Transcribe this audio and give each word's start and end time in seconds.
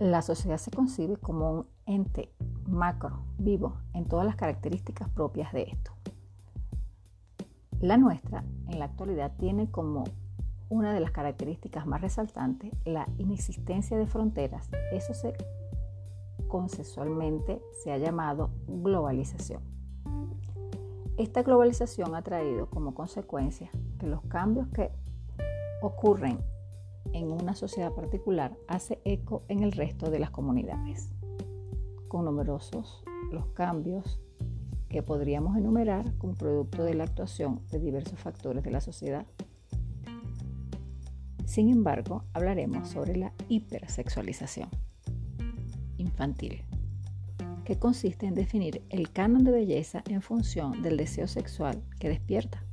La 0.00 0.22
sociedad 0.22 0.56
se 0.56 0.70
concibe 0.70 1.18
como 1.18 1.50
un 1.52 1.66
ente 1.84 2.32
macro, 2.66 3.20
vivo, 3.36 3.74
en 3.92 4.06
todas 4.06 4.24
las 4.24 4.34
características 4.34 5.10
propias 5.10 5.52
de 5.52 5.64
esto. 5.64 5.92
La 7.82 7.98
nuestra, 7.98 8.42
en 8.68 8.78
la 8.78 8.86
actualidad, 8.86 9.36
tiene 9.36 9.70
como 9.70 10.04
una 10.70 10.94
de 10.94 11.00
las 11.00 11.10
características 11.10 11.86
más 11.86 12.00
resaltantes 12.00 12.72
la 12.86 13.10
inexistencia 13.18 13.98
de 13.98 14.06
fronteras. 14.06 14.70
Eso 14.90 15.12
se 15.12 15.34
consensualmente 16.48 17.60
se 17.82 17.92
ha 17.92 17.98
llamado 17.98 18.52
globalización. 18.68 19.60
Esta 21.18 21.42
globalización 21.42 22.14
ha 22.14 22.22
traído 22.22 22.70
como 22.70 22.94
consecuencia 22.94 23.70
que 23.98 24.06
los 24.06 24.22
cambios 24.22 24.66
que 24.68 24.92
ocurren 25.82 26.38
en 27.12 27.30
una 27.30 27.54
sociedad 27.54 27.92
particular 27.92 28.56
hace 28.68 29.00
eco 29.04 29.42
en 29.48 29.62
el 29.62 29.72
resto 29.72 30.10
de 30.10 30.18
las 30.18 30.30
comunidades, 30.30 31.12
con 32.08 32.24
numerosos 32.24 33.02
los 33.30 33.46
cambios 33.48 34.20
que 34.88 35.02
podríamos 35.02 35.56
enumerar 35.56 36.16
como 36.18 36.34
producto 36.34 36.82
de 36.82 36.94
la 36.94 37.04
actuación 37.04 37.60
de 37.70 37.78
diversos 37.78 38.18
factores 38.18 38.64
de 38.64 38.70
la 38.70 38.80
sociedad. 38.80 39.24
Sin 41.46 41.70
embargo, 41.70 42.24
hablaremos 42.32 42.88
sobre 42.88 43.16
la 43.16 43.32
hipersexualización 43.48 44.68
infantil, 45.96 46.64
que 47.64 47.78
consiste 47.78 48.26
en 48.26 48.34
definir 48.34 48.82
el 48.90 49.10
canon 49.12 49.44
de 49.44 49.52
belleza 49.52 50.02
en 50.08 50.22
función 50.22 50.82
del 50.82 50.96
deseo 50.96 51.28
sexual 51.28 51.82
que 51.98 52.08
despierta. 52.08 52.64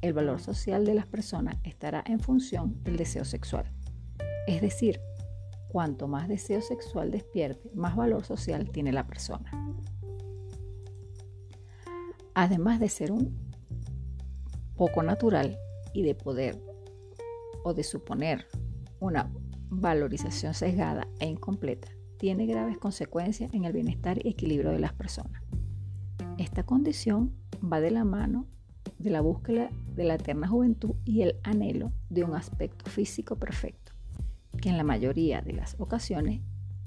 El 0.00 0.14
valor 0.14 0.40
social 0.40 0.86
de 0.86 0.94
las 0.94 1.06
personas 1.06 1.56
estará 1.62 2.02
en 2.06 2.20
función 2.20 2.82
del 2.84 2.96
deseo 2.96 3.24
sexual. 3.24 3.70
Es 4.46 4.62
decir, 4.62 5.00
cuanto 5.68 6.08
más 6.08 6.26
deseo 6.26 6.62
sexual 6.62 7.10
despierte, 7.10 7.70
más 7.74 7.96
valor 7.96 8.24
social 8.24 8.70
tiene 8.70 8.92
la 8.92 9.06
persona. 9.06 9.50
Además 12.34 12.80
de 12.80 12.88
ser 12.88 13.12
un 13.12 13.36
poco 14.74 15.02
natural 15.02 15.58
y 15.92 16.02
de 16.02 16.14
poder 16.14 16.58
o 17.62 17.74
de 17.74 17.82
suponer 17.82 18.46
una 19.00 19.30
valorización 19.68 20.54
sesgada 20.54 21.06
e 21.18 21.26
incompleta, 21.26 21.88
tiene 22.16 22.46
graves 22.46 22.78
consecuencias 22.78 23.52
en 23.52 23.64
el 23.64 23.74
bienestar 23.74 24.24
y 24.24 24.30
equilibrio 24.30 24.70
de 24.70 24.78
las 24.78 24.94
personas. 24.94 25.42
Esta 26.38 26.64
condición 26.64 27.34
va 27.62 27.80
de 27.80 27.90
la 27.90 28.04
mano 28.04 28.46
de 29.00 29.10
la 29.10 29.20
búsqueda 29.20 29.70
de 29.96 30.04
la 30.04 30.14
eterna 30.14 30.46
juventud 30.46 30.94
y 31.04 31.22
el 31.22 31.36
anhelo 31.42 31.92
de 32.10 32.22
un 32.24 32.34
aspecto 32.34 32.88
físico 32.88 33.36
perfecto 33.36 33.92
que 34.60 34.68
en 34.68 34.76
la 34.76 34.84
mayoría 34.84 35.40
de 35.40 35.52
las 35.52 35.76
ocasiones 35.78 36.42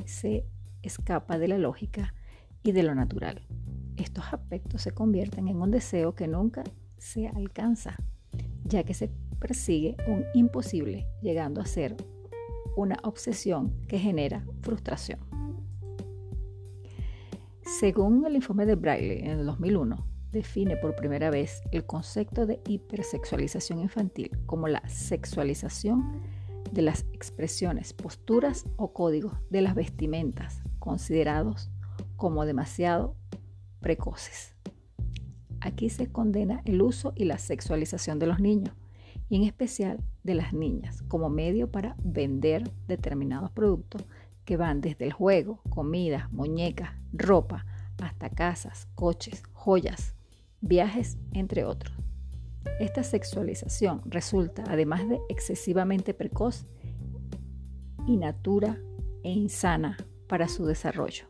se 0.05 0.45
escapa 0.83 1.37
de 1.37 1.47
la 1.47 1.57
lógica 1.57 2.13
y 2.61 2.71
de 2.71 2.83
lo 2.83 2.95
natural. 2.95 3.41
Estos 3.97 4.25
aspectos 4.31 4.81
se 4.81 4.91
convierten 4.91 5.47
en 5.47 5.61
un 5.61 5.71
deseo 5.71 6.13
que 6.13 6.27
nunca 6.27 6.63
se 6.97 7.27
alcanza, 7.27 7.97
ya 8.63 8.83
que 8.83 8.93
se 8.93 9.09
persigue 9.39 9.97
un 10.07 10.25
imposible, 10.33 11.07
llegando 11.21 11.61
a 11.61 11.65
ser 11.65 11.95
una 12.75 12.97
obsesión 13.03 13.73
que 13.87 13.99
genera 13.99 14.45
frustración. 14.61 15.19
Según 17.61 18.25
el 18.25 18.35
informe 18.35 18.65
de 18.65 18.75
Braille 18.75 19.25
en 19.25 19.39
el 19.39 19.45
2001, 19.45 20.12
define 20.33 20.75
por 20.75 20.95
primera 20.95 21.29
vez 21.29 21.61
el 21.71 21.85
concepto 21.85 22.45
de 22.45 22.59
hipersexualización 22.67 23.79
infantil 23.79 24.31
como 24.45 24.67
la 24.67 24.81
sexualización 24.89 26.21
de 26.71 26.81
las 26.81 27.05
expresiones, 27.13 27.93
posturas 27.93 28.65
o 28.75 28.93
códigos 28.93 29.33
de 29.51 29.61
las 29.61 29.75
vestimentas 29.75 30.63
considerados 30.79 31.69
como 32.17 32.45
demasiado 32.45 33.15
precoces. 33.79 34.55
Aquí 35.61 35.89
se 35.89 36.11
condena 36.11 36.61
el 36.65 36.81
uso 36.81 37.13
y 37.15 37.25
la 37.25 37.37
sexualización 37.37 38.17
de 38.17 38.27
los 38.27 38.39
niños 38.39 38.75
y 39.29 39.35
en 39.35 39.43
especial 39.43 40.03
de 40.23 40.33
las 40.33 40.51
niñas 40.51 41.03
como 41.03 41.29
medio 41.29 41.71
para 41.71 41.95
vender 42.03 42.69
determinados 42.87 43.51
productos 43.51 44.03
que 44.45 44.57
van 44.57 44.81
desde 44.81 45.05
el 45.05 45.13
juego, 45.13 45.61
comida, 45.69 46.27
muñecas, 46.31 46.89
ropa, 47.13 47.65
hasta 48.01 48.29
casas, 48.29 48.87
coches, 48.95 49.43
joyas, 49.53 50.12
viajes, 50.63 51.17
entre 51.33 51.65
otros. 51.65 51.93
Esta 52.79 53.03
sexualización 53.03 54.01
resulta, 54.05 54.63
además 54.67 55.07
de 55.07 55.19
excesivamente 55.29 56.13
precoz, 56.13 56.65
inatura 58.07 58.79
e 59.23 59.31
insana 59.31 59.97
para 60.27 60.47
su 60.47 60.65
desarrollo. 60.65 61.25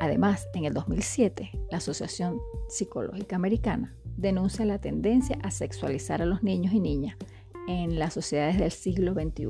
Además, 0.00 0.48
en 0.54 0.64
el 0.64 0.74
2007, 0.74 1.50
la 1.70 1.78
Asociación 1.78 2.38
Psicológica 2.68 3.34
Americana 3.34 3.94
denuncia 4.16 4.64
la 4.64 4.80
tendencia 4.80 5.38
a 5.42 5.50
sexualizar 5.50 6.22
a 6.22 6.26
los 6.26 6.42
niños 6.42 6.72
y 6.72 6.80
niñas 6.80 7.16
en 7.66 7.98
las 7.98 8.14
sociedades 8.14 8.58
del 8.58 8.70
siglo 8.70 9.12
XXI, 9.12 9.46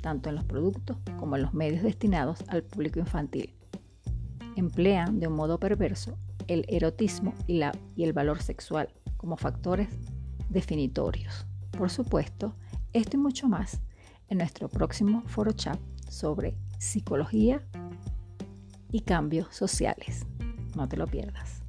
tanto 0.00 0.30
en 0.30 0.36
los 0.36 0.44
productos 0.44 0.96
como 1.18 1.36
en 1.36 1.42
los 1.42 1.52
medios 1.52 1.82
destinados 1.82 2.42
al 2.48 2.62
público 2.62 2.98
infantil. 2.98 3.54
Emplean 4.56 5.20
de 5.20 5.26
un 5.26 5.34
modo 5.34 5.60
perverso 5.60 6.16
el 6.48 6.64
erotismo 6.68 7.34
y, 7.46 7.58
la, 7.58 7.72
y 7.96 8.04
el 8.04 8.12
valor 8.12 8.42
sexual 8.42 8.88
como 9.16 9.36
factores 9.36 9.88
definitorios. 10.48 11.46
Por 11.76 11.90
supuesto, 11.90 12.54
esto 12.92 13.16
y 13.16 13.20
mucho 13.20 13.48
más 13.48 13.80
en 14.28 14.38
nuestro 14.38 14.68
próximo 14.68 15.22
foro 15.26 15.52
chat 15.52 15.78
sobre 16.08 16.54
psicología 16.78 17.62
y 18.90 19.00
cambios 19.00 19.54
sociales. 19.54 20.26
No 20.76 20.88
te 20.88 20.96
lo 20.96 21.06
pierdas. 21.06 21.62